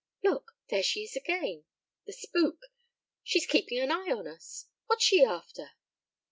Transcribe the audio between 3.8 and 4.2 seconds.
eye